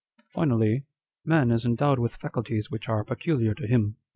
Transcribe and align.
*" 0.13 0.19
Finally, 0.33 0.83
man 1.23 1.51
is 1.51 1.63
endowed 1.63 1.99
with 1.99 2.15
faculties 2.15 2.71
which 2.71 2.89
are 2.89 3.03
peculiar 3.03 3.53
to 3.53 3.67
him. 3.67 3.97